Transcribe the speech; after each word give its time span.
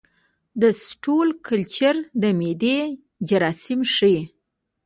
د 0.61 0.63
سټول 0.87 1.27
کلچر 1.47 1.95
د 2.21 2.23
معدې 2.39 2.79
جراثیم 3.29 3.81
ښيي. 3.93 4.19